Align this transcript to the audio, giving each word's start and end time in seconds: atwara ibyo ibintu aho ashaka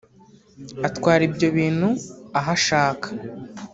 atwara 0.87 1.21
ibyo 1.29 1.45
ibintu 1.51 1.89
aho 2.37 2.49
ashaka 2.57 3.07